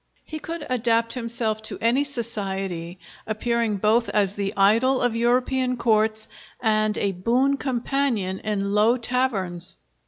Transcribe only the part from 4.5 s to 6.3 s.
idol of European courts